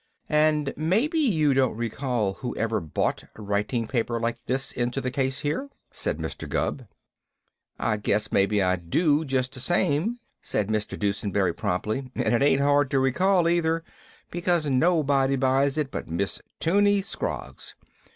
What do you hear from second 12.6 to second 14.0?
hard to recall, either,